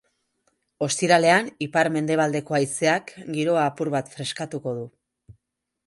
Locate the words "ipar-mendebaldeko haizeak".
1.67-3.15